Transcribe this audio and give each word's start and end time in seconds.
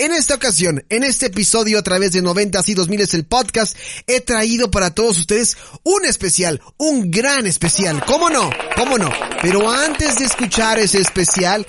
En 0.00 0.14
esta 0.14 0.34
ocasión, 0.34 0.82
en 0.88 1.04
este 1.04 1.26
episodio 1.26 1.78
a 1.78 1.82
través 1.82 2.12
de 2.12 2.22
90 2.22 2.62
y 2.64 2.72
2000 2.72 3.00
es 3.02 3.12
el 3.12 3.26
podcast, 3.26 3.76
he 4.06 4.22
traído 4.22 4.70
para 4.70 4.94
todos 4.94 5.18
ustedes 5.18 5.58
un 5.82 6.06
especial, 6.06 6.62
un 6.78 7.10
gran 7.10 7.46
especial. 7.46 8.02
¿Cómo 8.06 8.30
no? 8.30 8.50
¿Cómo 8.76 8.96
no? 8.96 9.10
Pero 9.42 9.70
antes 9.70 10.18
de 10.18 10.24
escuchar 10.24 10.78
ese 10.78 11.02
especial, 11.02 11.66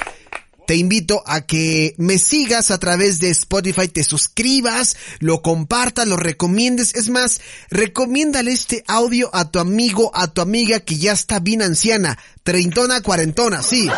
te 0.65 0.77
invito 0.77 1.21
a 1.25 1.41
que 1.41 1.93
me 1.97 2.17
sigas 2.17 2.71
a 2.71 2.79
través 2.79 3.19
de 3.19 3.31
Spotify, 3.31 3.89
te 3.89 4.05
suscribas, 4.05 4.95
lo 5.19 5.41
compartas, 5.41 6.07
lo 6.07 6.15
recomiendes. 6.15 6.95
Es 6.95 7.09
más, 7.09 7.41
recomiéndale 7.69 8.53
este 8.53 8.85
audio 8.87 9.29
a 9.33 9.51
tu 9.51 9.59
amigo, 9.59 10.09
a 10.13 10.27
tu 10.27 10.39
amiga 10.39 10.79
que 10.79 10.95
ya 10.95 11.11
está 11.11 11.39
bien 11.39 11.61
anciana, 11.61 12.17
treintona, 12.43 13.01
cuarentona, 13.01 13.61
sí. 13.61 13.89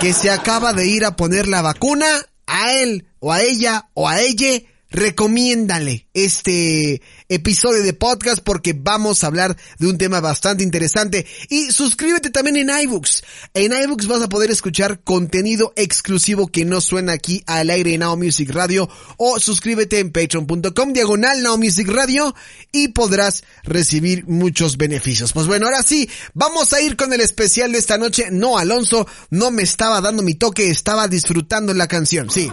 Que 0.00 0.12
se 0.12 0.30
acaba 0.30 0.72
de 0.72 0.86
ir 0.86 1.04
a 1.04 1.16
poner 1.16 1.48
la 1.48 1.60
vacuna 1.60 2.24
a 2.46 2.72
él 2.74 3.06
o 3.20 3.32
a 3.32 3.42
ella 3.42 3.88
o 3.94 4.08
a 4.08 4.20
ella, 4.20 4.62
recomiéndale 4.94 6.06
este 6.14 7.02
episodio 7.28 7.82
de 7.82 7.94
podcast 7.94 8.40
porque 8.44 8.74
vamos 8.78 9.24
a 9.24 9.26
hablar 9.26 9.56
de 9.78 9.88
un 9.88 9.98
tema 9.98 10.20
bastante 10.20 10.62
interesante. 10.62 11.26
Y 11.48 11.72
suscríbete 11.72 12.30
también 12.30 12.56
en 12.56 12.70
iBooks. 12.82 13.24
En 13.54 13.72
iBooks 13.72 14.06
vas 14.06 14.22
a 14.22 14.28
poder 14.28 14.52
escuchar 14.52 15.00
contenido 15.02 15.72
exclusivo 15.74 16.46
que 16.46 16.64
no 16.64 16.80
suena 16.80 17.12
aquí 17.12 17.42
al 17.46 17.70
aire 17.70 17.94
en 17.94 18.00
Now 18.00 18.16
Music 18.16 18.50
Radio 18.52 18.88
o 19.16 19.40
suscríbete 19.40 19.98
en 19.98 20.12
patreon.com 20.12 20.92
diagonal 20.92 21.42
Now 21.42 21.58
Music 21.58 21.88
Radio 21.88 22.32
y 22.70 22.88
podrás 22.88 23.42
recibir 23.64 24.24
muchos 24.28 24.76
beneficios. 24.76 25.32
Pues 25.32 25.48
bueno, 25.48 25.66
ahora 25.66 25.82
sí, 25.82 26.08
vamos 26.34 26.72
a 26.72 26.80
ir 26.80 26.96
con 26.96 27.12
el 27.12 27.20
especial 27.20 27.72
de 27.72 27.78
esta 27.78 27.98
noche. 27.98 28.28
No, 28.30 28.58
Alonso 28.58 29.08
no 29.30 29.50
me 29.50 29.64
estaba 29.64 30.00
dando 30.00 30.22
mi 30.22 30.34
toque, 30.34 30.68
estaba 30.68 31.08
disfrutando 31.08 31.74
la 31.74 31.88
canción, 31.88 32.30
sí. 32.30 32.48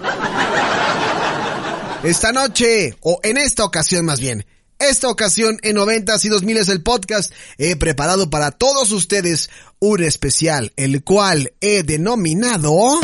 Esta 2.04 2.32
noche, 2.32 2.98
o 3.02 3.20
en 3.22 3.38
esta 3.38 3.64
ocasión 3.64 4.06
más 4.06 4.20
bien, 4.20 4.44
esta 4.80 5.08
ocasión 5.08 5.60
en 5.62 5.76
90 5.76 6.16
y 6.24 6.30
2000 6.30 6.58
es 6.58 6.70
el 6.70 6.82
podcast, 6.82 7.32
he 7.60 7.76
preparado 7.76 8.32
para 8.32 8.50
todos 8.50 8.92
ustedes 8.92 9.52
un 9.78 10.02
especial, 10.04 10.74
el 10.78 11.04
cual 11.04 11.54
he 11.62 11.84
denominado... 11.84 13.00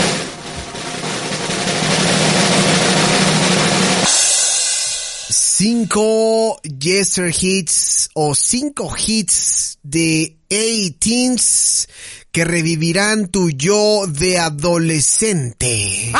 Cinco 5.57 6.61
Yester 6.61 7.33
Hits 7.35 8.11
o 8.13 8.35
cinco 8.35 8.93
hits 8.95 9.79
de 9.81 10.37
A-Teens 10.51 11.89
que 12.31 12.45
revivirán 12.45 13.29
tu 13.29 13.49
yo 13.49 14.05
de 14.05 14.37
adolescente. 14.37 16.11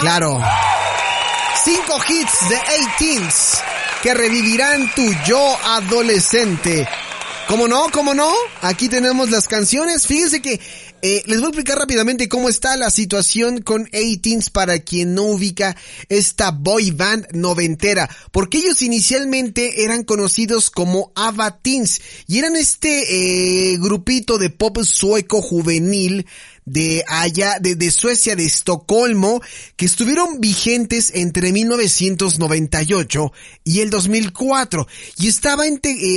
Claro. 0.00 0.38
Cinco 1.64 1.98
hits 2.06 2.50
de 2.50 2.56
18s 2.58 3.62
que 4.02 4.12
revivirán 4.12 4.94
tu 4.94 5.10
yo 5.26 5.56
adolescente. 5.64 6.86
¿Cómo 7.48 7.66
no? 7.66 7.86
¿Cómo 7.92 8.12
no? 8.12 8.30
Aquí 8.60 8.90
tenemos 8.90 9.30
las 9.30 9.48
canciones. 9.48 10.06
Fíjense 10.06 10.42
que 10.42 10.60
eh, 11.08 11.22
les 11.26 11.38
voy 11.38 11.46
a 11.46 11.48
explicar 11.50 11.78
rápidamente 11.78 12.28
cómo 12.28 12.48
está 12.48 12.76
la 12.76 12.90
situación 12.90 13.62
con 13.62 13.86
18s 13.86 14.50
para 14.50 14.80
quien 14.80 15.14
no 15.14 15.22
ubica 15.22 15.76
esta 16.08 16.50
boy 16.50 16.90
band 16.90 17.28
noventera. 17.32 18.10
Porque 18.32 18.58
ellos 18.58 18.82
inicialmente 18.82 19.84
eran 19.84 20.02
conocidos 20.02 20.68
como 20.68 21.12
Ava 21.14 21.58
Teens 21.58 22.00
y 22.26 22.40
eran 22.40 22.56
este 22.56 23.72
eh, 23.72 23.78
grupito 23.78 24.36
de 24.36 24.50
pop 24.50 24.78
sueco 24.82 25.42
juvenil 25.42 26.26
de 26.66 27.04
allá, 27.06 27.58
de, 27.60 27.76
de, 27.76 27.90
Suecia, 27.92 28.36
de 28.36 28.44
Estocolmo, 28.44 29.40
que 29.76 29.86
estuvieron 29.86 30.40
vigentes 30.40 31.12
entre 31.14 31.52
1998 31.52 33.32
y 33.64 33.80
el 33.80 33.90
2004. 33.90 34.86
Y 35.18 35.28
estaba 35.28 35.64
eh, 35.66 35.70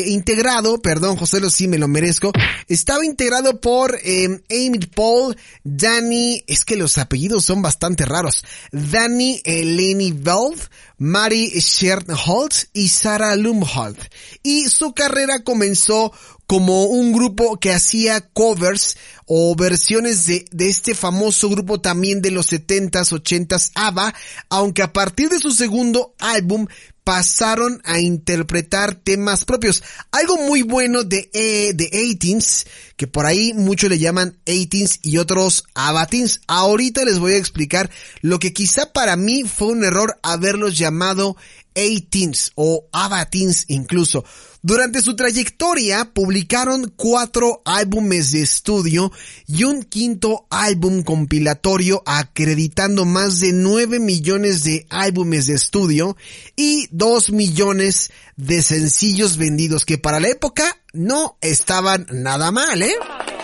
integrado, 0.08 0.82
perdón 0.82 1.16
José, 1.18 1.40
lo 1.40 1.50
sí 1.50 1.68
me 1.68 1.78
lo 1.78 1.88
merezco, 1.88 2.32
estaba 2.68 3.06
integrado 3.06 3.62
por 3.62 3.98
eh, 4.04 4.42
Amy 4.50 4.80
Paul, 4.94 5.38
Danny, 5.64 6.44
es 6.48 6.66
que 6.66 6.76
los 6.76 6.98
apellidos 6.98 7.46
son 7.46 7.62
bastante 7.62 8.06
raros, 8.06 8.44
Danny 8.72 9.42
Eleni 9.46 10.12
Veld, 10.12 10.68
Mari 10.98 11.62
Schernholz 11.62 12.70
y 12.74 12.90
Sarah 12.90 13.36
Lumholt. 13.36 14.00
Y 14.44 14.68
su 14.68 14.94
carrera 14.94 15.44
comenzó 15.44 16.12
como 16.50 16.86
un 16.86 17.12
grupo 17.12 17.60
que 17.60 17.72
hacía 17.72 18.22
covers 18.22 18.98
o 19.28 19.56
versiones 19.56 20.26
de, 20.26 20.46
de 20.50 20.68
este 20.68 20.96
famoso 20.96 21.48
grupo 21.48 21.80
también 21.80 22.24
de 22.24 22.32
los 22.32 22.52
70s, 22.52 23.12
80s, 23.12 23.70
ABBA, 23.76 24.16
aunque 24.50 24.82
a 24.82 24.92
partir 24.92 25.30
de 25.30 25.38
su 25.38 25.52
segundo 25.52 26.16
álbum 26.18 26.66
pasaron 27.04 27.82
a 27.86 28.00
interpretar 28.00 28.96
temas 28.96 29.46
propios. 29.46 29.84
Algo 30.12 30.38
muy 30.38 30.62
bueno 30.62 31.04
de, 31.04 31.30
eh, 31.34 31.74
de 31.74 31.90
18s, 31.92 32.68
que 32.96 33.08
por 33.08 33.26
ahí 33.26 33.54
muchos 33.54 33.90
le 33.90 34.00
llaman 34.00 34.38
18s 34.46 35.00
y 35.02 35.18
otros 35.18 35.64
Abatins. 35.74 36.42
Ahorita 36.48 37.06
les 37.06 37.20
voy 37.20 37.34
a 37.34 37.38
explicar 37.38 37.90
lo 38.22 38.40
que 38.40 38.54
quizá 38.54 38.92
para 38.94 39.16
mí 39.16 39.44
fue 39.44 39.70
un 39.70 39.84
error 39.84 40.20
haberlos 40.24 40.78
llamado 40.78 41.36
18s 41.76 42.52
o 42.56 42.88
Abatins 42.92 43.66
incluso. 43.68 44.24
Durante 44.62 45.02
su 45.02 45.16
trayectoria 45.16 46.12
publicaron 46.14 46.92
cuatro 46.98 47.62
álbumes 47.64 48.34
de 48.34 48.42
estudio 48.42 49.10
y 49.48 49.64
un 49.64 49.84
quinto 49.84 50.48
álbum 50.50 51.04
compilatorio 51.04 52.04
acreditando 52.06 53.06
más 53.06 53.40
de 53.40 53.54
nueve 53.54 54.00
millones 54.00 54.66
de 54.66 54.86
álbumes 54.90 55.48
de 55.48 55.54
estudio 55.54 56.18
y 56.58 56.90
dos 57.00 57.32
millones 57.32 58.12
de 58.36 58.62
sencillos 58.62 59.38
vendidos 59.38 59.86
que 59.86 59.98
para 59.98 60.20
la 60.20 60.28
época 60.28 60.80
no 60.94 61.40
estaban 61.42 62.06
nada 62.12 62.52
mal, 62.52 62.84
¿eh? 62.84 62.96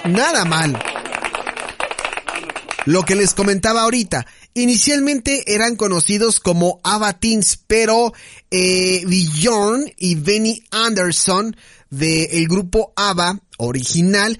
Nada 0.05 0.45
mal. 0.45 0.79
Lo 2.85 3.03
que 3.03 3.15
les 3.15 3.33
comentaba 3.33 3.81
ahorita, 3.81 4.27
Inicialmente 4.57 5.53
eran 5.53 5.75
conocidos 5.75 6.39
como 6.39 6.79
Avatins, 6.81 7.59
pero 7.67 8.13
eh, 8.49 9.03
Bjorn 9.05 9.91
y 9.97 10.15
Benny 10.15 10.63
Anderson 10.71 11.57
del 11.89 12.47
grupo 12.47 12.93
Ava 12.95 13.37
original 13.57 14.39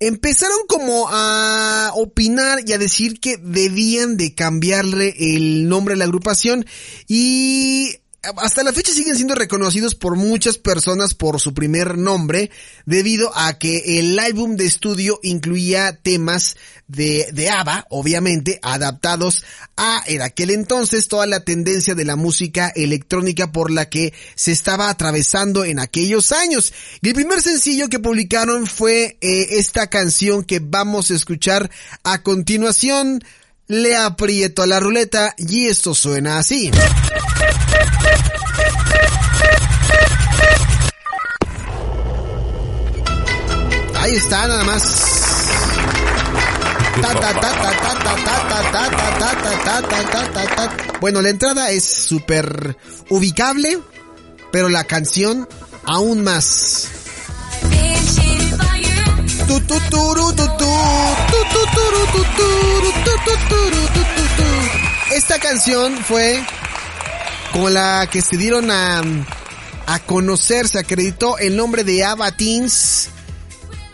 empezaron 0.00 0.58
como 0.66 1.06
a 1.08 1.92
opinar 1.94 2.62
y 2.66 2.72
a 2.72 2.78
decir 2.78 3.20
que 3.20 3.36
debían 3.36 4.16
de 4.16 4.34
cambiarle 4.34 5.14
el 5.16 5.68
nombre 5.68 5.94
a 5.94 5.98
la 5.98 6.06
agrupación 6.06 6.66
y 7.06 8.00
hasta 8.36 8.62
la 8.62 8.72
fecha 8.72 8.92
siguen 8.92 9.16
siendo 9.16 9.34
reconocidos 9.34 9.94
por 9.94 10.16
muchas 10.16 10.58
personas 10.58 11.14
por 11.14 11.40
su 11.40 11.54
primer 11.54 11.98
nombre, 11.98 12.50
debido 12.86 13.30
a 13.34 13.58
que 13.58 13.98
el 13.98 14.18
álbum 14.18 14.56
de 14.56 14.66
estudio 14.66 15.20
incluía 15.22 15.98
temas 16.02 16.56
de, 16.86 17.28
de 17.32 17.50
ABBA, 17.50 17.86
obviamente, 17.90 18.58
adaptados 18.62 19.44
a, 19.76 20.02
en 20.06 20.22
aquel 20.22 20.50
entonces, 20.50 21.08
toda 21.08 21.26
la 21.26 21.40
tendencia 21.40 21.94
de 21.94 22.04
la 22.04 22.16
música 22.16 22.72
electrónica 22.74 23.52
por 23.52 23.70
la 23.70 23.88
que 23.88 24.12
se 24.34 24.52
estaba 24.52 24.90
atravesando 24.90 25.64
en 25.64 25.78
aquellos 25.78 26.32
años. 26.32 26.72
Y 27.00 27.08
el 27.08 27.14
primer 27.14 27.42
sencillo 27.42 27.88
que 27.88 27.98
publicaron 27.98 28.66
fue 28.66 29.18
eh, 29.20 29.46
esta 29.50 29.88
canción 29.88 30.44
que 30.44 30.60
vamos 30.60 31.10
a 31.10 31.14
escuchar 31.14 31.70
a 32.02 32.22
continuación. 32.22 33.22
Le 33.66 33.96
aprieto 33.96 34.62
a 34.62 34.66
la 34.66 34.78
ruleta 34.78 35.34
y 35.38 35.68
esto 35.68 35.94
suena 35.94 36.38
así. 36.38 36.70
Ahí 43.94 44.16
está, 44.16 44.46
nada 44.48 44.64
más. 44.64 44.82
Bueno, 51.00 51.22
la 51.22 51.30
entrada 51.30 51.70
es 51.70 51.84
súper 51.84 52.76
ubicable, 53.08 53.78
pero 54.52 54.68
la 54.68 54.84
canción 54.84 55.48
aún 55.84 56.22
más. 56.22 57.03
Esta 65.14 65.38
canción 65.38 65.96
fue 65.96 66.42
con 67.52 67.72
la 67.72 68.08
que 68.10 68.20
se 68.20 68.36
dieron 68.36 68.70
a, 68.70 69.02
a 69.86 69.98
conocer, 70.00 70.68
se 70.68 70.78
acreditó 70.78 71.38
el 71.38 71.56
nombre 71.56 71.84
de 71.84 72.04
Ava 72.04 72.32
Teens 72.32 73.08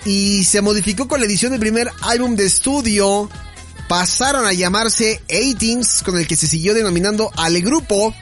y 0.05 0.45
se 0.45 0.63
modificó 0.63 1.09
con 1.09 1.21
la 1.21 1.27
edición 1.27 1.53
del 1.53 1.61
primer 1.61 1.91
álbum 2.03 2.37
de 2.37 2.47
estudio. 2.47 3.29
Pasaron 3.89 4.47
a 4.47 4.53
llamarse 4.53 5.21
A-Teens, 5.29 6.03
con 6.05 6.17
el 6.17 6.27
que 6.27 6.37
se 6.37 6.47
siguió 6.47 6.75
denominando 6.75 7.31
al 7.37 7.61
grupo. 7.61 8.15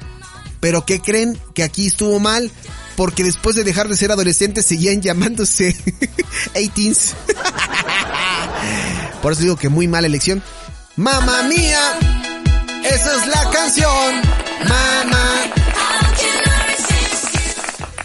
Pero 0.61 0.85
¿qué 0.85 1.01
creen? 1.01 1.39
Que 1.55 1.63
aquí 1.63 1.87
estuvo 1.87 2.19
mal. 2.19 2.51
Porque 2.99 3.23
después 3.23 3.55
de 3.55 3.63
dejar 3.63 3.87
de 3.87 3.97
ser 3.97 4.11
adolescentes 4.11 4.67
seguían 4.67 5.01
llamándose 5.01 5.77
A-Teens. 6.51 7.15
Por 9.23 9.35
eso 9.35 9.43
digo 9.43 9.55
que 9.55 9.69
muy 9.69 9.87
mala 9.87 10.09
elección. 10.09 10.43
Mamma 10.97 11.45
mía, 11.45 11.81
esa 12.83 13.23
es 13.23 13.27
la 13.29 13.51
canción. 13.51 14.15
Mamá. 14.69 15.43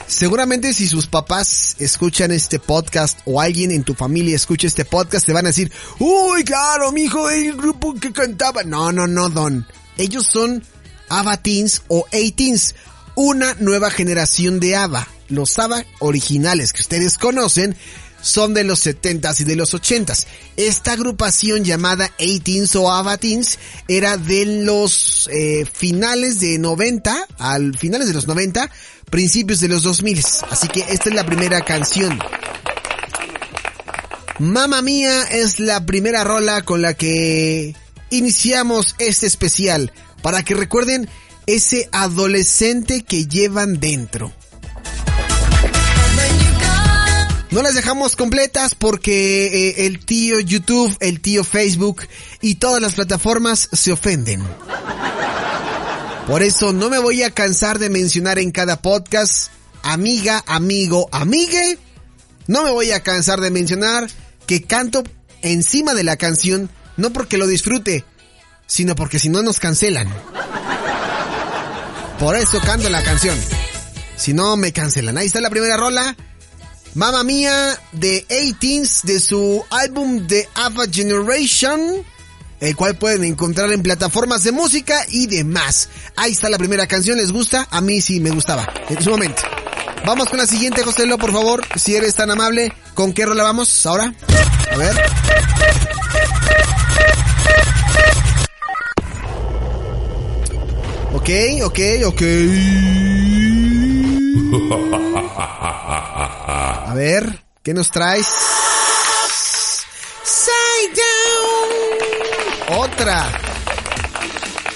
Seguramente 0.06 0.74
si 0.74 0.88
sus 0.88 1.08
papás 1.08 1.76
escuchan 1.80 2.30
este 2.32 2.60
podcast 2.60 3.18
o 3.26 3.42
alguien 3.42 3.72
en 3.72 3.84
tu 3.84 3.96
familia 3.96 4.36
escucha 4.36 4.68
este 4.68 4.86
podcast 4.86 5.26
te 5.26 5.34
van 5.34 5.48
a 5.48 5.50
decir, 5.50 5.72
uy, 5.98 6.44
claro, 6.44 6.92
mi 6.92 7.06
hijo, 7.06 7.32
el 7.32 7.58
grupo 7.58 7.96
que 7.96 8.12
cantaba. 8.12 8.62
No, 8.62 8.92
no, 8.92 9.08
no, 9.08 9.30
Don. 9.32 9.66
Ellos 9.98 10.28
son 10.32 10.64
Ava 11.10 11.38
Teens 11.38 11.82
o 11.88 12.06
A-Teens, 12.14 12.76
una 13.16 13.56
nueva 13.60 13.90
generación 13.92 14.60
de 14.60 14.76
Ava. 14.76 15.08
Los 15.30 15.58
Ava 15.60 15.84
originales 16.00 16.74
que 16.74 16.82
ustedes 16.82 17.18
conocen 17.18 17.76
son 18.22 18.54
de 18.54 18.64
los 18.64 18.86
70s 18.86 19.42
y 19.42 19.44
de 19.44 19.56
los 19.56 19.74
80s. 19.74 20.26
Esta 20.56 20.94
agrupación 20.94 21.64
llamada 21.64 22.06
A-Teens 22.06 22.76
o 22.76 22.92
Ava 22.92 23.18
Teens 23.18 23.60
era 23.88 24.18
de 24.18 24.64
los 24.64 25.30
eh, 25.32 25.66
finales 25.72 26.40
de 26.40 26.58
90, 26.58 27.28
al 27.38 27.78
finales 27.78 28.08
de 28.08 28.14
los 28.14 28.26
90, 28.26 28.72
principios 29.10 29.60
de 29.60 29.68
los 29.68 29.84
2000. 29.84 30.24
Así 30.50 30.68
que 30.70 30.82
esta 30.82 31.10
es 31.10 31.16
la 31.16 31.26
primera 31.26 31.62
canción. 31.62 32.18
Mamma 34.40 34.82
Mía 34.82 35.24
es 35.24 35.60
la 35.60 35.86
primera 35.86 36.24
rola 36.24 36.64
con 36.64 36.82
la 36.82 36.96
que 36.96 37.76
iniciamos 38.10 38.96
este 39.00 39.28
especial. 39.28 39.92
Para 40.22 40.42
que 40.44 40.56
recuerden 40.56 41.10
ese 41.46 41.90
adolescente 41.92 43.04
que 43.04 43.28
llevan 43.28 43.80
dentro. 43.80 44.32
No 47.52 47.62
las 47.62 47.76
dejamos 47.76 48.16
completas 48.16 48.74
porque 48.74 49.46
eh, 49.46 49.86
el 49.86 50.04
tío 50.04 50.40
YouTube, 50.40 50.98
el 51.00 51.22
tío 51.22 51.44
Facebook 51.44 52.02
y 52.42 52.56
todas 52.56 52.82
las 52.82 52.94
plataformas 52.94 53.70
se 53.72 53.92
ofenden. 53.92 54.44
Por 56.26 56.42
eso 56.42 56.74
no 56.74 56.90
me 56.90 56.98
voy 56.98 57.22
a 57.22 57.30
cansar 57.30 57.78
de 57.78 57.92
mencionar 57.92 58.40
en 58.40 58.52
cada 58.52 58.82
podcast, 58.82 59.52
amiga, 59.84 60.44
amigo, 60.48 61.10
amigue. 61.12 61.78
No 62.48 62.64
me 62.64 62.72
voy 62.72 62.92
a 62.92 63.04
cansar 63.04 63.40
de 63.40 63.52
mencionar 63.52 64.10
que 64.48 64.64
canto 64.64 65.04
encima 65.44 65.94
de 65.94 66.04
la 66.04 66.18
canción, 66.18 66.72
no 66.98 67.14
porque 67.14 67.38
lo 67.38 67.46
disfrute, 67.46 68.04
sino 68.66 68.96
porque 68.96 69.20
si 69.20 69.30
no 69.30 69.44
nos 69.44 69.60
cancelan. 69.60 70.08
Por 72.24 72.38
eso 72.38 72.58
canto 72.62 72.90
la 72.90 73.04
canción. 73.04 73.38
Si 74.16 74.34
no, 74.34 74.56
me 74.56 74.72
cancelan. 74.72 75.18
Ahí 75.18 75.26
está 75.28 75.42
la 75.42 75.50
primera 75.50 75.76
rola. 75.76 76.16
Mamma 76.94 77.22
Mía 77.22 77.78
de 77.92 78.26
18 78.30 79.02
de 79.04 79.20
su 79.20 79.66
álbum 79.70 80.26
The 80.26 80.48
Ava 80.56 80.86
Generation, 80.90 81.82
el 82.62 82.76
cual 82.78 82.96
pueden 82.96 83.26
encontrar 83.26 83.74
en 83.74 83.84
plataformas 83.84 84.42
de 84.46 84.54
música 84.54 85.06
y 85.10 85.28
demás. 85.28 85.90
Ahí 86.16 86.32
está 86.32 86.48
la 86.48 86.58
primera 86.58 86.88
canción, 86.88 87.18
¿les 87.18 87.34
gusta? 87.34 87.68
A 87.70 87.82
mí 87.82 88.00
sí 88.00 88.22
me 88.22 88.30
gustaba, 88.30 88.74
en 88.88 89.04
su 89.04 89.10
momento. 89.10 89.42
Vamos 90.06 90.30
con 90.30 90.38
la 90.38 90.48
siguiente, 90.48 90.82
José 90.82 91.06
por 91.18 91.34
favor, 91.34 91.62
si 91.76 91.94
eres 91.94 92.16
tan 92.16 92.32
amable. 92.32 92.72
¿Con 92.94 93.12
qué 93.12 93.26
rola 93.26 93.44
vamos 93.44 93.86
ahora? 93.86 94.14
A 94.72 94.78
ver. 94.78 94.96
Ok, 101.24 101.32
ok, 101.64 101.80
ok. 102.08 102.22
A 106.86 106.94
ver, 106.94 107.46
¿qué 107.64 107.74
nos 107.74 107.90
traes? 107.92 108.28
Side 110.26 111.02
down. 112.68 112.78
Otra. 112.78 113.40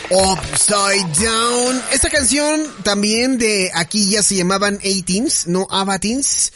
Upside 0.10 1.06
Down. 1.22 1.82
Esta 1.92 2.10
canción 2.10 2.66
también 2.82 3.38
de 3.38 3.70
aquí 3.74 4.12
ya 4.12 4.24
se 4.24 4.36
llamaban 4.36 4.76
A-Teens, 4.76 5.48
no 5.48 5.68
Ava-Teens. 5.70 6.54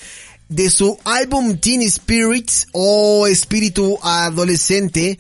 De 0.47 0.69
su 0.69 0.97
álbum 1.03 1.57
Teen 1.57 1.91
Spirits 1.91 2.67
o 2.71 3.27
Espíritu 3.27 3.99
Adolescente. 4.01 5.19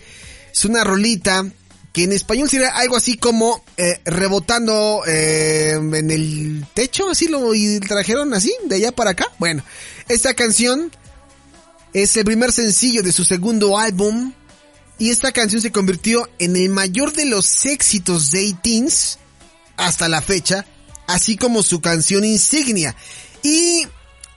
Es 0.53 0.63
una 0.63 0.85
rolita 0.85 1.45
que 1.93 2.03
en 2.03 2.13
español 2.13 2.49
sería 2.49 2.69
algo 2.69 2.95
así 2.95 3.17
como 3.17 3.63
eh, 3.77 3.99
rebotando 4.05 5.03
eh, 5.05 5.73
en 5.73 6.11
el 6.11 6.65
techo, 6.73 7.09
así 7.09 7.27
lo 7.27 7.51
trajeron 7.87 8.33
así, 8.33 8.53
de 8.65 8.77
allá 8.77 8.91
para 8.91 9.11
acá. 9.11 9.27
Bueno, 9.39 9.63
esta 10.07 10.33
canción 10.33 10.91
es 11.93 12.15
el 12.15 12.23
primer 12.23 12.51
sencillo 12.51 13.03
de 13.03 13.11
su 13.11 13.25
segundo 13.25 13.77
álbum 13.77 14.33
y 14.97 15.09
esta 15.09 15.31
canción 15.31 15.61
se 15.61 15.71
convirtió 15.71 16.29
en 16.39 16.55
el 16.55 16.69
mayor 16.69 17.11
de 17.11 17.25
los 17.25 17.65
éxitos 17.65 18.31
de 18.31 18.55
Teens 18.61 19.17
hasta 19.75 20.07
la 20.07 20.21
fecha, 20.21 20.65
así 21.07 21.35
como 21.35 21.63
su 21.63 21.81
canción 21.81 22.23
insignia. 22.23 22.95
Y 23.43 23.85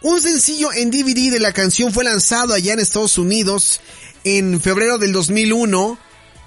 un 0.03 0.21
sencillo 0.21 0.73
en 0.73 0.91
DVD 0.91 1.31
de 1.31 1.41
la 1.41 1.53
canción 1.53 1.93
fue 1.93 2.03
lanzado 2.03 2.55
allá 2.55 2.73
en 2.73 2.81
Estados 2.81 3.19
Unidos 3.19 3.81
en 4.25 4.61
febrero 4.61 4.99
del 4.99 5.13
2001 5.13 5.99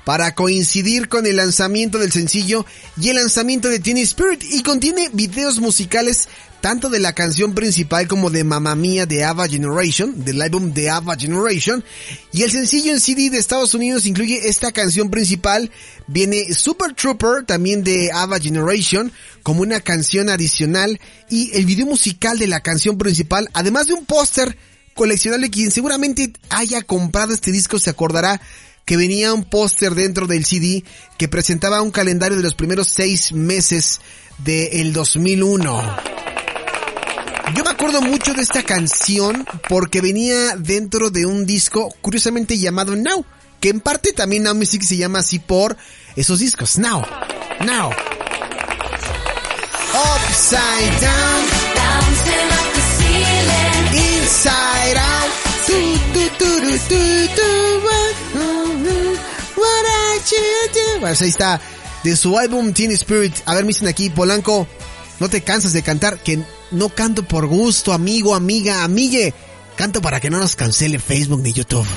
para 0.07 0.33
coincidir 0.35 1.09
con 1.09 1.25
el 1.25 1.35
lanzamiento 1.35 1.99
del 1.99 2.13
sencillo 2.13 2.65
y 2.95 3.09
el 3.09 3.17
lanzamiento 3.17 3.67
de 3.67 3.79
Teen 3.79 3.97
Spirit 3.97 4.41
y 4.41 4.63
contiene 4.63 5.09
videos 5.11 5.59
musicales 5.59 6.29
tanto 6.61 6.87
de 6.87 7.01
la 7.01 7.11
canción 7.11 7.53
principal 7.53 8.07
como 8.07 8.29
de 8.29 8.45
Mamma 8.45 8.73
Mía 8.73 9.05
de 9.05 9.25
Ava 9.25 9.49
Generation, 9.49 10.23
del 10.23 10.41
álbum 10.41 10.71
de 10.71 10.89
Ava 10.89 11.17
Generation, 11.17 11.83
y 12.31 12.43
el 12.43 12.51
sencillo 12.51 12.93
en 12.93 13.01
CD 13.01 13.29
de 13.29 13.37
Estados 13.37 13.73
Unidos 13.73 14.05
incluye 14.05 14.47
esta 14.47 14.71
canción 14.71 15.11
principal, 15.11 15.71
viene 16.07 16.53
Super 16.53 16.93
Trooper 16.93 17.43
también 17.45 17.83
de 17.83 18.09
Ava 18.13 18.39
Generation 18.39 19.11
como 19.43 19.61
una 19.61 19.81
canción 19.81 20.29
adicional. 20.29 21.01
Y 21.29 21.53
el 21.53 21.65
video 21.65 21.85
musical 21.85 22.39
de 22.39 22.47
la 22.47 22.61
canción 22.61 22.97
principal, 22.97 23.49
además 23.51 23.87
de 23.87 23.93
un 23.95 24.05
póster 24.05 24.57
coleccionable 24.93 25.49
quien 25.49 25.69
seguramente 25.69 26.31
haya 26.49 26.81
comprado 26.81 27.33
este 27.33 27.51
disco 27.51 27.77
se 27.77 27.89
acordará 27.89 28.41
que 28.87 28.95
venía 28.95 29.33
un 29.33 29.43
póster 29.43 29.93
dentro 29.95 30.27
del 30.27 30.45
CD 30.45 30.81
que 31.17 31.27
presentaba 31.27 31.81
un 31.81 31.91
calendario 31.91 32.37
de 32.37 32.43
los 32.43 32.55
primeros 32.55 32.87
seis 32.87 33.33
meses 33.33 33.99
del 34.37 34.93
2001. 34.93 35.97
Yo 37.53 37.63
me 37.65 37.69
acuerdo 37.69 38.01
mucho 38.01 38.33
de 38.33 38.43
esta 38.43 38.63
canción 38.63 39.45
porque 39.67 39.99
venía 39.99 40.55
dentro 40.55 41.09
de 41.09 41.25
un 41.25 41.45
disco 41.45 41.93
curiosamente 41.99 42.57
llamado 42.57 42.95
Now, 42.95 43.25
que 43.59 43.67
en 43.67 43.81
parte 43.81 44.13
también 44.13 44.43
Now 44.43 44.55
Music 44.55 44.81
se 44.83 44.95
llama 44.95 45.19
así 45.19 45.39
por 45.39 45.75
esos 46.15 46.39
discos. 46.39 46.77
Now, 46.77 47.05
Now. 47.59 47.91
Upside 49.93 51.01
down, 51.01 51.43
inside 53.91 54.97
out. 54.97 55.47
Pues 60.99 61.21
ahí 61.21 61.29
está, 61.29 61.61
de 62.03 62.15
su 62.15 62.37
álbum 62.37 62.73
Teen 62.73 62.91
Spirit. 62.91 63.35
A 63.45 63.55
ver, 63.55 63.63
me 63.63 63.69
dicen 63.69 63.87
aquí, 63.87 64.09
Polanco, 64.09 64.67
no 65.19 65.29
te 65.29 65.41
cansas 65.41 65.73
de 65.73 65.83
cantar, 65.83 66.19
que 66.19 66.39
no 66.71 66.89
canto 66.89 67.23
por 67.23 67.47
gusto, 67.47 67.93
amigo, 67.93 68.35
amiga, 68.35 68.83
amigue. 68.83 69.33
Canto 69.75 70.01
para 70.01 70.19
que 70.19 70.29
no 70.29 70.39
nos 70.39 70.55
cancele 70.55 70.99
Facebook 70.99 71.41
ni 71.41 71.53
YouTube. 71.53 71.87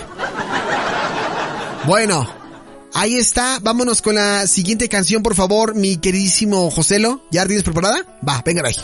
Bueno, 1.86 2.28
ahí 2.92 3.16
está. 3.16 3.58
Vámonos 3.60 4.02
con 4.02 4.16
la 4.16 4.46
siguiente 4.46 4.88
canción, 4.88 5.22
por 5.22 5.34
favor, 5.34 5.74
mi 5.74 5.96
queridísimo 5.96 6.70
Joselo. 6.70 7.22
¿Ya 7.30 7.46
tienes 7.46 7.64
preparada? 7.64 8.04
Va, 8.26 8.42
venga 8.44 8.62
ahí. 8.66 8.76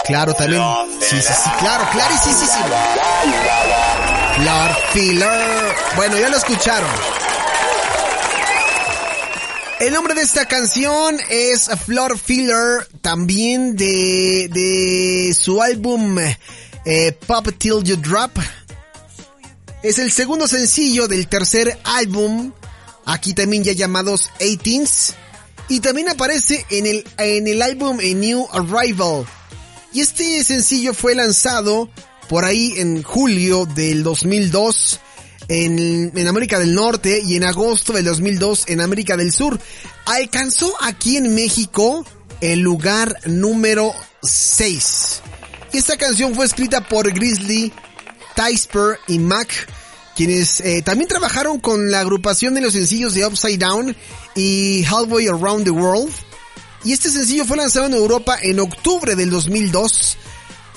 Claro, 0.05 0.33
también. 0.33 0.63
Sí, 0.99 1.21
sí, 1.21 1.21
sí, 1.21 1.49
claro, 1.59 1.87
clarísimo. 1.91 2.35
Lord 4.43 4.75
Filler. 4.93 5.75
Bueno, 5.95 6.17
ya 6.17 6.29
lo 6.29 6.37
escucharon. 6.37 6.89
El 9.79 9.93
nombre 9.93 10.13
de 10.13 10.21
esta 10.21 10.45
canción 10.45 11.17
es 11.29 11.69
Floor 11.85 12.17
Filler, 12.19 12.87
también 13.01 13.75
de, 13.75 14.47
de 14.51 15.33
su 15.33 15.61
álbum 15.61 16.17
eh, 16.85 17.17
Pop 17.25 17.47
Till 17.57 17.83
You 17.83 17.95
Drop. 17.97 18.31
Es 19.83 19.97
el 19.97 20.11
segundo 20.11 20.47
sencillo 20.47 21.07
del 21.07 21.27
tercer 21.27 21.79
álbum, 21.83 22.51
aquí 23.05 23.33
también 23.33 23.63
ya 23.63 23.73
llamados 23.73 24.29
18 24.39 25.15
y 25.69 25.79
también 25.79 26.09
aparece 26.09 26.65
en 26.69 26.85
el, 26.85 27.03
en 27.17 27.47
el 27.47 27.61
álbum 27.61 27.97
New 27.97 28.47
Arrival. 28.51 29.25
Y 29.93 30.01
este 30.01 30.43
sencillo 30.43 30.93
fue 30.93 31.15
lanzado 31.15 31.89
por 32.29 32.45
ahí 32.45 32.73
en 32.77 33.01
julio 33.01 33.65
del 33.65 34.03
2002 34.03 34.99
en, 35.47 36.11
en, 36.15 36.27
América 36.27 36.59
del 36.59 36.75
Norte 36.75 37.21
y 37.25 37.35
en 37.35 37.43
agosto 37.43 37.93
del 37.93 38.05
2002 38.05 38.65
en 38.67 38.81
América 38.81 39.17
del 39.17 39.31
Sur. 39.31 39.59
Alcanzó 40.05 40.73
aquí 40.81 41.17
en 41.17 41.33
México 41.33 42.05
el 42.39 42.59
lugar 42.59 43.17
número 43.25 43.93
6. 44.21 45.21
Y 45.73 45.77
esta 45.77 45.97
canción 45.97 46.35
fue 46.35 46.45
escrita 46.45 46.87
por 46.87 47.11
Grizzly, 47.11 47.71
Tysper 48.35 48.99
y 49.07 49.19
Mac, 49.19 49.49
quienes 50.15 50.61
eh, 50.61 50.81
también 50.81 51.07
trabajaron 51.07 51.59
con 51.59 51.91
la 51.91 52.01
agrupación 52.01 52.53
de 52.53 52.61
los 52.61 52.73
sencillos 52.73 53.13
de 53.13 53.25
Upside 53.25 53.57
Down 53.57 53.95
y 54.35 54.83
Halfway 54.85 55.27
Around 55.27 55.65
the 55.65 55.71
World. 55.71 56.11
Y 56.83 56.93
este 56.93 57.09
sencillo 57.09 57.45
fue 57.45 57.57
lanzado 57.57 57.85
en 57.85 57.93
Europa 57.93 58.37
en 58.41 58.59
octubre 58.59 59.15
del 59.15 59.29
2002. 59.29 60.17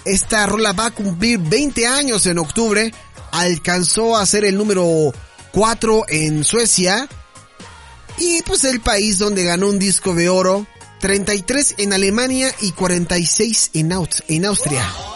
Esta 0.04 0.46
rola 0.46 0.73
va 0.73 0.87
a 0.87 0.90
cumplir 0.90 1.38
20 1.38 1.87
años 1.87 2.26
en 2.26 2.38
octubre. 2.38 2.92
Alcanzó 3.32 4.16
a 4.16 4.26
ser 4.26 4.44
el 4.44 4.56
número 4.56 5.12
4 5.52 6.04
en 6.08 6.44
Suecia. 6.44 7.08
Y 8.18 8.42
pues 8.42 8.64
el 8.64 8.80
país 8.80 9.18
donde 9.18 9.44
ganó 9.44 9.68
un 9.68 9.78
disco 9.78 10.14
de 10.14 10.28
oro. 10.28 10.66
33 11.00 11.76
en 11.78 11.92
Alemania 11.92 12.54
y 12.61 12.73
46 12.73 13.70
en, 13.75 13.92
en 14.28 14.44
Austria. 14.44 15.13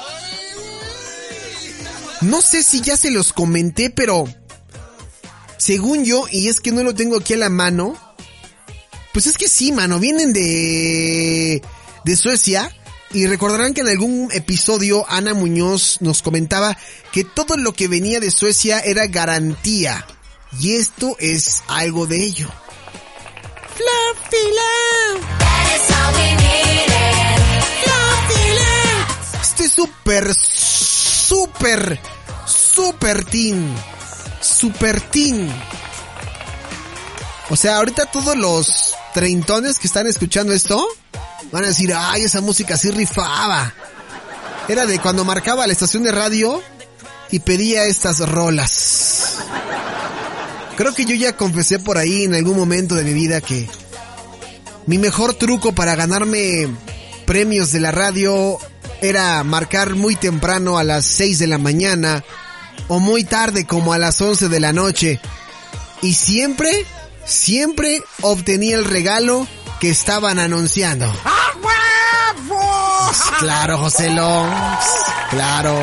No 2.21 2.41
sé 2.43 2.63
si 2.63 2.81
ya 2.81 2.97
se 2.97 3.11
los 3.11 3.33
comenté, 3.33 3.91
pero 3.91 4.25
según 5.57 6.05
yo, 6.05 6.27
y 6.31 6.49
es 6.49 6.61
que 6.61 6.73
no 6.73 6.83
lo 6.83 6.95
tengo 6.95 7.17
aquí 7.17 7.35
a 7.35 7.39
la 7.39 7.49
mano, 7.49 7.97
pues 9.13 9.27
es 9.27 9.37
que 9.37 9.49
sí, 9.49 9.73
mano, 9.73 9.99
vienen 9.99 10.33
de, 10.33 11.63
de 12.05 12.17
Suecia. 12.17 12.75
Y 13.11 13.27
recordarán 13.27 13.73
que 13.73 13.81
en 13.81 13.89
algún 13.89 14.29
episodio 14.33 15.07
Ana 15.09 15.33
Muñoz 15.33 15.97
nos 16.01 16.21
comentaba 16.21 16.77
que 17.11 17.25
todo 17.25 17.57
lo 17.57 17.73
que 17.73 17.89
venía 17.89 18.21
de 18.21 18.31
Suecia 18.31 18.81
era 18.81 19.07
garantía. 19.07 20.07
Y 20.61 20.75
esto 20.75 21.17
es 21.19 21.63
algo 21.69 22.07
de 22.07 22.23
ello. 22.23 22.49
Este 29.41 29.69
súper, 29.69 30.35
súper, 31.29 32.01
súper 32.47 33.25
teen. 33.25 33.75
Super 34.41 35.01
teen. 35.01 35.53
O 37.51 37.57
sea, 37.57 37.77
ahorita 37.77 38.07
todos 38.07 38.37
los 38.37 38.95
treintones 39.15 39.79
que 39.79 39.87
están 39.87 40.07
escuchando 40.07 40.53
esto 40.53 40.87
van 41.51 41.65
a 41.65 41.69
decir, 41.69 41.93
ay, 41.95 42.23
esa 42.23 42.41
música 42.41 42.77
sí 42.77 42.91
rifaba. 42.91 43.73
Era 44.69 44.87
de 44.87 44.99
cuando 44.99 45.25
marcaba 45.25 45.67
la 45.67 45.73
estación 45.73 46.03
de 46.03 46.13
radio 46.13 46.63
y 47.31 47.41
pedía 47.41 47.85
estas 47.85 48.21
rolas. 48.21 49.37
Creo 50.77 50.95
que 50.95 51.05
yo 51.05 51.15
ya 51.15 51.37
confesé 51.37 51.79
por 51.79 51.99
ahí 51.99 52.25
en 52.25 52.35
algún 52.35 52.57
momento 52.57 52.95
de 52.95 53.05
mi 53.05 53.13
vida 53.13 53.41
que 53.41 53.69
mi 54.87 54.99
mejor 54.99 55.35
truco 55.35 55.75
para 55.75 55.95
ganarme 55.97 56.69
premios 57.27 57.73
de 57.73 57.81
la 57.81 57.91
radio 57.91 58.59
era 59.01 59.43
marcar 59.45 59.95
muy 59.95 60.17
temprano 60.17 60.79
a 60.79 60.85
las 60.85 61.05
6 61.07 61.39
de 61.39 61.47
la 61.47 61.59
mañana 61.59 62.25
o 62.89 62.99
muy 62.99 63.25
tarde 63.25 63.67
como 63.67 63.93
a 63.93 63.99
las 63.99 64.21
11 64.21 64.49
de 64.49 64.61
la 64.61 64.73
noche. 64.73 65.21
Y 66.03 66.15
siempre 66.15 66.87
siempre 67.29 68.03
obtenía 68.23 68.77
el 68.77 68.85
regalo 68.85 69.47
que 69.81 69.91
estaban 69.91 70.39
anunciando. 70.39 71.13
Claro, 73.39 73.79
José 73.79 74.11
Long. 74.11 74.51
Claro, 75.31 75.79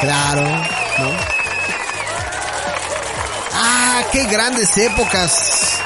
claro, 0.00 0.42
¿no? 0.42 1.10
Ah, 3.52 4.02
qué 4.12 4.24
grandes 4.24 4.76
épocas. 4.78 5.78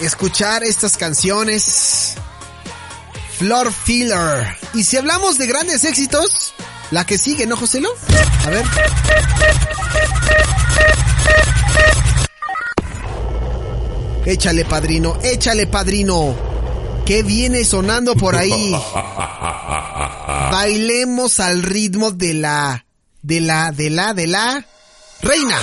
Escuchar 0.00 0.62
estas 0.64 0.96
canciones. 0.96 2.05
Floor 3.38 3.72
Filler. 3.72 4.56
Y 4.74 4.84
si 4.84 4.96
hablamos 4.96 5.38
de 5.38 5.46
grandes 5.46 5.84
éxitos, 5.84 6.54
la 6.90 7.04
que 7.04 7.18
sigue, 7.18 7.46
¿no, 7.46 7.56
José 7.56 7.80
Long? 7.80 7.94
A 8.46 8.50
ver. 8.50 8.64
Échale 14.24 14.64
padrino, 14.64 15.18
échale 15.22 15.66
padrino. 15.66 16.34
¿Qué 17.04 17.22
viene 17.22 17.64
sonando 17.64 18.16
por 18.16 18.34
ahí? 18.34 18.74
Bailemos 20.50 21.38
al 21.38 21.62
ritmo 21.62 22.10
de 22.10 22.34
la, 22.34 22.86
de 23.22 23.40
la, 23.40 23.70
de 23.70 23.90
la, 23.90 24.14
de 24.14 24.26
la 24.26 24.66
reina. 25.22 25.58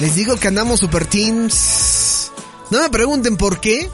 Les 0.00 0.14
digo 0.14 0.36
que 0.36 0.48
andamos 0.48 0.80
super 0.80 1.06
teams. 1.06 2.30
No 2.70 2.80
me 2.80 2.90
pregunten 2.90 3.36
por 3.36 3.60
qué, 3.60 3.88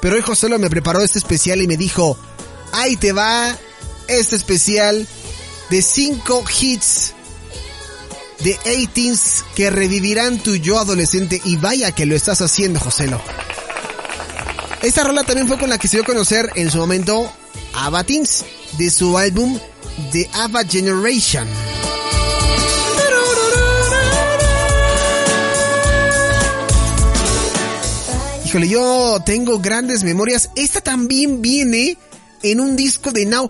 pero 0.00 0.16
hoy 0.16 0.22
José 0.22 0.48
me 0.58 0.68
preparó 0.68 1.00
este 1.02 1.18
especial 1.18 1.62
y 1.62 1.66
me 1.66 1.76
dijo, 1.76 2.18
ahí 2.72 2.96
te 2.96 3.12
va 3.12 3.56
este 4.08 4.36
especial 4.36 5.06
de 5.70 5.82
5 5.82 6.44
hits 6.60 7.14
de 8.40 8.58
18s 8.58 9.44
que 9.54 9.70
revivirán 9.70 10.38
tu 10.38 10.56
yo 10.56 10.78
adolescente 10.78 11.40
y 11.44 11.56
vaya 11.56 11.92
que 11.92 12.06
lo 12.06 12.16
estás 12.16 12.40
haciendo, 12.40 12.80
Joselo. 12.80 13.20
Esta 14.82 15.04
rola 15.04 15.24
también 15.24 15.46
fue 15.46 15.58
con 15.58 15.70
la 15.70 15.78
que 15.78 15.88
se 15.88 15.98
dio 15.98 16.04
a 16.04 16.06
conocer 16.06 16.50
en 16.54 16.70
su 16.70 16.78
momento 16.78 17.30
Ava 17.74 18.04
Teens 18.04 18.44
de 18.78 18.90
su 18.90 19.16
álbum 19.16 19.58
The 20.12 20.28
Ava 20.34 20.64
Generation. 20.64 21.46
Híjole, 28.50 28.68
yo 28.68 29.22
tengo 29.24 29.60
grandes 29.60 30.02
memorias. 30.02 30.50
Esta 30.56 30.80
también 30.80 31.40
viene 31.40 31.96
en 32.42 32.58
un 32.58 32.74
disco 32.74 33.12
de 33.12 33.24
Now 33.24 33.48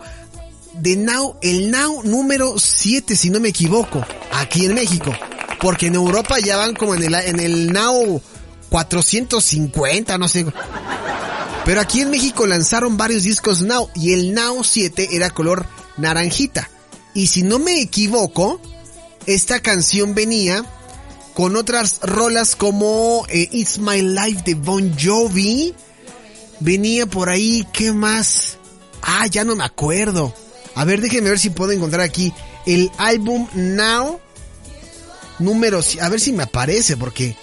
de 0.74 0.94
Now, 0.96 1.36
el 1.40 1.70
Now 1.70 2.02
número 2.02 2.58
7, 2.58 3.16
si 3.16 3.30
no 3.30 3.40
me 3.40 3.48
equivoco, 3.48 4.04
aquí 4.30 4.66
en 4.66 4.74
México. 4.74 5.10
Porque 5.58 5.86
en 5.86 5.94
Europa 5.94 6.38
ya 6.38 6.58
van 6.58 6.74
como 6.74 6.94
en 6.94 7.04
el, 7.04 7.14
en 7.14 7.40
el 7.40 7.72
Now 7.72 8.20
450, 8.68 10.18
no 10.18 10.28
sé. 10.28 10.44
Pero 11.64 11.80
aquí 11.80 12.02
en 12.02 12.10
México 12.10 12.46
lanzaron 12.46 12.98
varios 12.98 13.22
discos 13.22 13.62
Now 13.62 13.88
y 13.94 14.12
el 14.12 14.34
Now 14.34 14.62
7 14.62 15.08
era 15.12 15.30
color 15.30 15.64
naranjita. 15.96 16.68
Y 17.14 17.28
si 17.28 17.42
no 17.42 17.58
me 17.58 17.80
equivoco, 17.80 18.60
esta 19.24 19.60
canción 19.60 20.14
venía 20.14 20.62
con 21.34 21.56
otras 21.56 22.00
rolas 22.02 22.56
como 22.56 23.26
eh, 23.28 23.48
It's 23.52 23.78
My 23.78 24.02
Life 24.02 24.42
de 24.44 24.54
Bon 24.54 24.96
Jovi. 24.98 25.74
Venía 26.60 27.06
por 27.06 27.28
ahí, 27.28 27.66
¿qué 27.72 27.92
más? 27.92 28.58
Ah, 29.02 29.26
ya 29.26 29.44
no 29.44 29.56
me 29.56 29.64
acuerdo. 29.64 30.34
A 30.74 30.84
ver, 30.84 31.00
déjenme 31.00 31.30
ver 31.30 31.38
si 31.38 31.50
puedo 31.50 31.72
encontrar 31.72 32.02
aquí 32.02 32.32
el 32.66 32.90
álbum 32.98 33.48
Now 33.54 34.20
número... 35.38 35.80
A 36.00 36.08
ver 36.08 36.20
si 36.20 36.32
me 36.32 36.44
aparece 36.44 36.96
porque 36.96 37.36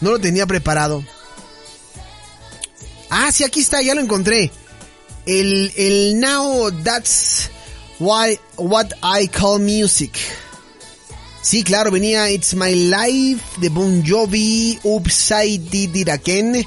no 0.00 0.10
lo 0.10 0.18
tenía 0.18 0.46
preparado. 0.46 1.04
Ah, 3.10 3.30
sí, 3.32 3.44
aquí 3.44 3.60
está, 3.60 3.80
ya 3.80 3.94
lo 3.94 4.00
encontré. 4.00 4.50
El, 5.26 5.72
el 5.76 6.20
Now 6.20 6.70
That's 6.82 7.50
Why, 7.98 8.38
What 8.56 8.88
I 9.02 9.28
Call 9.28 9.60
Music. 9.60 10.18
Sí, 11.48 11.64
claro, 11.64 11.90
venía 11.90 12.30
It's 12.30 12.52
My 12.52 12.74
Life 12.74 13.42
de 13.56 13.70
Bon 13.70 14.04
Jovi, 14.06 14.78
Upside 14.82 16.10
Again, 16.12 16.62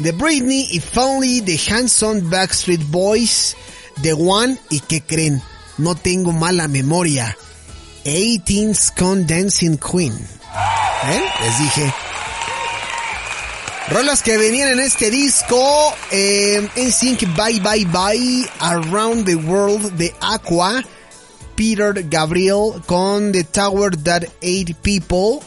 de 0.00 0.10
Britney, 0.10 0.66
If 0.72 0.98
Only, 0.98 1.40
de 1.40 1.56
Hanson 1.70 2.28
Backstreet 2.28 2.82
Boys, 2.88 3.56
The 4.02 4.12
One 4.12 4.58
y 4.70 4.80
que 4.80 5.02
creen, 5.02 5.40
no 5.78 5.94
tengo 5.94 6.32
mala 6.32 6.66
memoria. 6.66 7.38
18's 8.04 8.90
Con 8.98 9.24
Dancing 9.24 9.76
Queen. 9.76 10.12
¿Eh? 10.12 11.24
Les 11.44 11.58
dije. 11.60 11.94
Rolas 13.90 14.20
que 14.20 14.36
venían 14.36 14.70
en 14.70 14.80
este 14.80 15.10
disco, 15.10 15.94
eh, 16.10 16.68
en 16.74 16.90
Sync 16.90 17.20
Bye 17.36 17.60
Bye 17.60 17.84
Bye, 17.84 18.50
Around 18.58 19.26
the 19.26 19.36
World 19.36 19.92
de 19.92 20.12
Aqua, 20.20 20.82
Peter 21.54 21.92
Gabriel 22.08 22.82
con 22.86 23.32
The 23.32 23.44
Tower 23.44 23.96
That 24.04 24.24
Ate 24.42 24.74
People. 24.82 25.40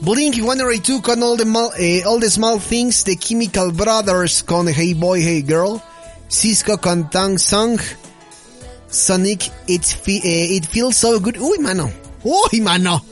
Blink 0.00 0.34
182 0.34 1.00
con 1.00 1.22
All 1.22 1.36
the, 1.36 1.46
eh, 1.78 2.02
All 2.04 2.18
the 2.18 2.30
Small 2.30 2.58
Things. 2.58 3.04
The 3.04 3.16
Chemical 3.16 3.72
Brothers 3.72 4.42
con 4.42 4.66
Hey 4.66 4.94
Boy, 4.94 5.22
Hey 5.22 5.42
Girl. 5.42 5.80
Cisco 6.28 6.78
con 6.78 7.08
Tang 7.10 7.38
Song. 7.38 7.80
Sonic, 8.88 9.50
It, 9.66 9.84
eh, 10.06 10.56
It 10.56 10.66
Feels 10.66 10.96
So 10.96 11.20
Good. 11.20 11.36
Uy, 11.38 11.58
mano. 11.58 11.90
Uy, 12.24 12.60
mano. 12.60 13.04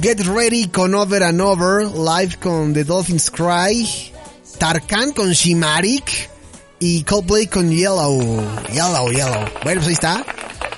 Get 0.00 0.20
Ready 0.26 0.68
con 0.68 0.94
Over 0.94 1.22
and 1.22 1.40
Over. 1.40 1.86
Live 1.86 2.38
con 2.40 2.72
The 2.74 2.84
Dolphins 2.84 3.30
Cry. 3.30 3.86
Tarkan 4.58 5.12
con 5.14 5.32
Shimarik. 5.32 6.30
Y 6.80 7.04
Coldplay 7.04 7.46
con 7.46 7.70
Yellow. 7.70 8.20
Yellow, 8.72 9.10
Yellow. 9.10 9.48
Bueno, 9.62 9.80
pues 9.80 9.86
ahí 9.86 9.92
está. 9.92 10.24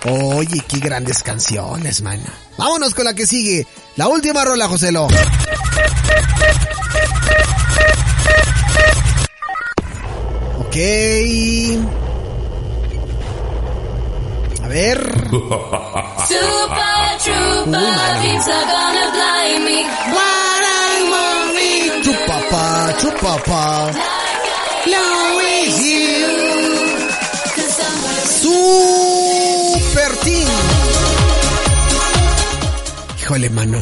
Oye, 0.04 0.62
qué 0.68 0.78
grandes 0.78 1.22
canciones, 1.22 2.02
mano. 2.02 2.24
Vámonos 2.56 2.94
con 2.94 3.04
la 3.04 3.14
que 3.14 3.26
sigue. 3.26 3.66
La 3.96 4.08
última 4.08 4.44
rola, 4.44 4.68
Joselo. 4.68 5.06
Ok. 10.60 10.76
A 14.62 14.68
ver. 14.68 15.28
Super 16.28 16.76
Chupapa, 22.02 22.94
chupapa. 22.98 23.90
Super 28.42 29.05
Híjole, 33.26 33.50
mano. 33.50 33.80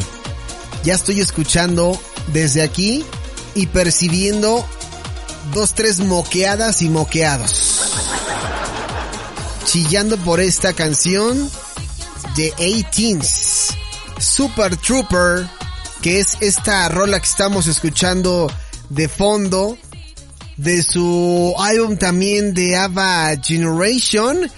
Ya 0.83 0.95
estoy 0.95 1.19
escuchando 1.19 2.01
desde 2.33 2.63
aquí 2.63 3.05
y 3.53 3.67
percibiendo 3.67 4.67
dos, 5.53 5.75
tres 5.75 5.99
moqueadas 5.99 6.81
y 6.81 6.89
moqueados. 6.89 7.79
Chillando 9.65 10.17
por 10.17 10.39
esta 10.39 10.73
canción 10.73 11.47
de 12.35 12.55
18s. 12.55 13.75
Super 14.17 14.75
Trooper, 14.77 15.47
que 16.01 16.21
es 16.21 16.37
esta 16.39 16.89
rola 16.89 17.19
que 17.19 17.27
estamos 17.27 17.67
escuchando 17.67 18.51
de 18.89 19.07
fondo 19.07 19.77
de 20.57 20.81
su 20.81 21.53
álbum 21.59 21.97
también 21.97 22.55
de 22.55 22.77
Ava 22.77 23.29
Generation. 23.43 24.49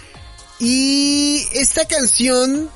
Y 0.61 1.45
esta 1.51 1.83
canción 1.83 2.69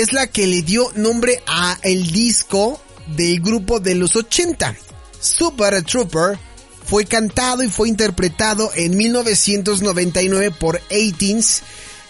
es 0.00 0.12
la 0.12 0.26
que 0.26 0.46
le 0.46 0.62
dio 0.62 0.90
nombre 0.94 1.42
a 1.46 1.78
el 1.82 2.10
disco 2.12 2.80
del 3.06 3.40
grupo 3.40 3.80
de 3.80 3.94
los 3.94 4.16
80. 4.16 4.76
Super 5.20 5.82
Trooper 5.82 6.38
fue 6.84 7.04
cantado 7.04 7.62
y 7.62 7.68
fue 7.68 7.88
interpretado 7.88 8.70
en 8.74 8.96
1999 8.96 10.50
por 10.52 10.80
18s 10.88 11.60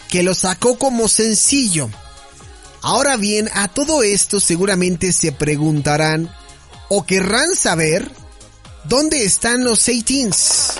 que 0.09 0.23
lo 0.23 0.33
sacó 0.33 0.77
como 0.77 1.07
sencillo. 1.07 1.89
Ahora 2.81 3.17
bien, 3.17 3.49
a 3.53 3.67
todo 3.67 4.03
esto 4.03 4.39
seguramente 4.39 5.11
se 5.11 5.31
preguntarán 5.31 6.33
o 6.87 7.05
querrán 7.05 7.55
saber 7.55 8.09
¿Dónde 8.85 9.23
están 9.23 9.63
los 9.63 9.87
18s? 9.87 10.79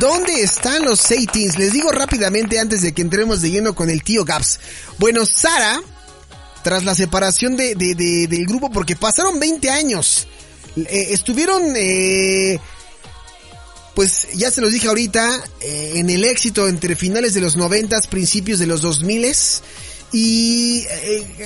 ¿Dónde 0.00 0.42
están 0.42 0.84
los 0.84 1.00
18s? 1.08 1.56
Les 1.58 1.72
digo 1.72 1.92
rápidamente 1.92 2.58
antes 2.58 2.82
de 2.82 2.92
que 2.92 3.02
entremos 3.02 3.40
de 3.40 3.50
lleno 3.50 3.74
con 3.74 3.88
el 3.88 4.02
tío 4.02 4.24
Gaps. 4.24 4.58
Bueno, 4.98 5.24
Sara, 5.24 5.80
tras 6.64 6.84
la 6.84 6.94
separación 6.94 7.56
de, 7.56 7.74
del 7.76 8.46
grupo, 8.46 8.70
porque 8.70 8.96
pasaron 8.96 9.38
20 9.38 9.70
años, 9.70 10.26
eh, 10.76 11.08
estuvieron, 11.10 11.62
eh, 11.76 12.58
pues 13.94 14.26
ya 14.34 14.50
se 14.50 14.60
los 14.60 14.72
dije 14.72 14.88
ahorita, 14.88 15.44
eh, 15.60 15.92
en 15.94 16.10
el 16.10 16.24
éxito 16.24 16.66
entre 16.68 16.96
finales 16.96 17.32
de 17.34 17.40
los 17.40 17.56
90, 17.56 18.00
principios 18.10 18.58
de 18.58 18.66
los 18.66 18.82
2000 18.82 19.34
y 20.12 20.84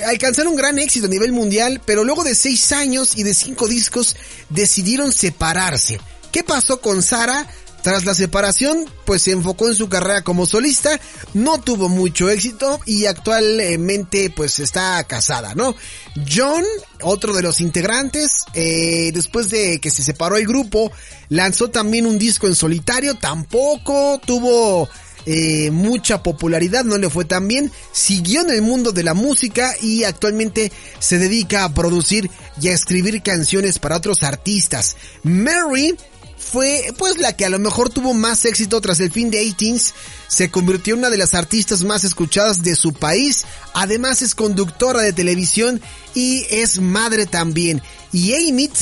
alcanzaron 0.07 0.53
un 0.53 0.57
gran 0.57 0.79
éxito 0.79 1.05
a 1.05 1.09
nivel 1.09 1.31
mundial, 1.31 1.81
pero 1.85 2.03
luego 2.03 2.23
de 2.23 2.33
seis 2.33 2.71
años 2.71 3.17
y 3.17 3.23
de 3.23 3.33
cinco 3.33 3.67
discos 3.67 4.15
decidieron 4.49 5.11
separarse. 5.11 5.99
¿Qué 6.31 6.43
pasó 6.43 6.79
con 6.79 7.03
Sara? 7.03 7.47
Tras 7.83 8.05
la 8.05 8.13
separación, 8.13 8.85
pues 9.05 9.23
se 9.23 9.31
enfocó 9.31 9.67
en 9.67 9.75
su 9.75 9.89
carrera 9.89 10.23
como 10.23 10.45
solista, 10.45 10.99
no 11.33 11.59
tuvo 11.59 11.89
mucho 11.89 12.29
éxito 12.29 12.79
y 12.85 13.07
actualmente 13.07 14.29
pues 14.29 14.59
está 14.59 15.03
casada, 15.05 15.55
¿no? 15.55 15.75
John, 16.29 16.63
otro 17.01 17.33
de 17.33 17.41
los 17.41 17.59
integrantes, 17.59 18.45
eh, 18.53 19.11
después 19.13 19.49
de 19.49 19.79
que 19.79 19.89
se 19.89 20.03
separó 20.03 20.37
el 20.37 20.45
grupo, 20.45 20.91
lanzó 21.29 21.69
también 21.69 22.05
un 22.05 22.19
disco 22.19 22.45
en 22.47 22.55
solitario, 22.55 23.15
tampoco 23.15 24.21
tuvo 24.23 24.87
eh, 25.25 25.69
mucha 25.71 26.23
popularidad, 26.23 26.83
no 26.83 26.97
le 26.97 27.09
fue 27.09 27.25
tan 27.25 27.47
bien, 27.47 27.71
siguió 27.91 28.41
en 28.41 28.49
el 28.49 28.61
mundo 28.61 28.91
de 28.91 29.03
la 29.03 29.13
música 29.13 29.73
y 29.81 30.03
actualmente 30.03 30.71
se 30.99 31.19
dedica 31.19 31.63
a 31.63 31.73
producir 31.73 32.29
y 32.59 32.69
a 32.69 32.73
escribir 32.73 33.21
canciones 33.21 33.77
para 33.77 33.97
otros 33.97 34.23
artistas. 34.23 34.97
Mary 35.23 35.95
fue 36.41 36.93
pues 36.97 37.17
la 37.19 37.35
que 37.35 37.45
a 37.45 37.49
lo 37.49 37.59
mejor 37.59 37.89
tuvo 37.89 38.13
más 38.13 38.45
éxito 38.45 38.81
tras 38.81 38.99
el 38.99 39.11
fin 39.11 39.31
de 39.31 39.39
18 39.39 39.93
se 40.27 40.49
convirtió 40.49 40.93
en 40.93 40.99
una 40.99 41.09
de 41.09 41.17
las 41.17 41.33
artistas 41.33 41.83
más 41.83 42.03
escuchadas 42.03 42.63
de 42.63 42.75
su 42.75 42.93
país, 42.93 43.45
además 43.73 44.21
es 44.21 44.33
conductora 44.33 45.01
de 45.01 45.13
televisión 45.13 45.81
y 46.13 46.45
es 46.49 46.79
madre 46.79 47.25
también. 47.25 47.81
Y 48.13 48.33
Amit 48.33 48.73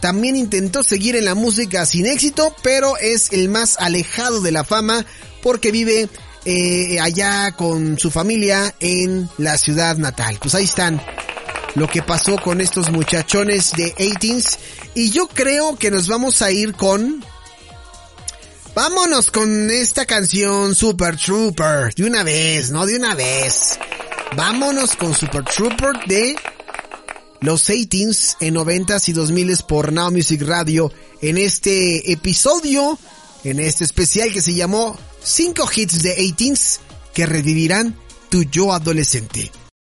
también 0.00 0.36
intentó 0.36 0.82
seguir 0.82 1.16
en 1.16 1.24
la 1.24 1.34
música 1.34 1.86
sin 1.86 2.06
éxito, 2.06 2.54
pero 2.62 2.96
es 2.98 3.32
el 3.32 3.48
más 3.48 3.76
alejado 3.78 4.40
de 4.40 4.52
la 4.52 4.64
fama 4.64 5.06
porque 5.42 5.70
vive 5.70 6.08
eh, 6.44 7.00
allá 7.00 7.52
con 7.52 7.98
su 7.98 8.10
familia 8.10 8.74
en 8.80 9.28
la 9.38 9.58
ciudad 9.58 9.96
natal. 9.96 10.38
Pues 10.40 10.54
ahí 10.54 10.64
están 10.64 11.00
lo 11.76 11.86
que 11.86 12.02
pasó 12.02 12.36
con 12.36 12.60
estos 12.60 12.90
muchachones 12.90 13.72
de 13.72 13.94
18s. 13.94 14.58
Y 14.94 15.10
yo 15.10 15.28
creo 15.28 15.76
que 15.76 15.90
nos 15.90 16.08
vamos 16.08 16.42
a 16.42 16.50
ir 16.50 16.74
con... 16.74 17.24
Vámonos 18.74 19.30
con 19.30 19.70
esta 19.70 20.04
canción 20.04 20.74
Super 20.74 21.16
Trooper. 21.16 21.94
De 21.94 22.04
una 22.04 22.22
vez, 22.22 22.70
no 22.70 22.84
de 22.84 22.96
una 22.96 23.14
vez. 23.14 23.78
Vámonos 24.34 24.96
con 24.96 25.14
Super 25.14 25.44
Trooper 25.44 25.92
de 26.06 26.36
los 27.40 27.68
18s 27.68 28.36
en 28.40 28.54
90s 28.54 29.08
y 29.08 29.14
2000s 29.14 29.64
por 29.64 29.92
Now 29.92 30.10
Music 30.10 30.42
Radio 30.42 30.92
en 31.20 31.38
este 31.38 32.10
episodio, 32.10 32.98
en 33.44 33.60
este 33.60 33.84
especial 33.84 34.32
que 34.32 34.42
se 34.42 34.54
llamó 34.54 34.98
5 35.22 35.70
hits 35.74 36.02
de 36.02 36.16
18s 36.16 36.78
que 37.14 37.26
revivirán 37.26 37.96
tu 38.28 38.42
yo 38.44 38.72
adolescente. 38.72 39.50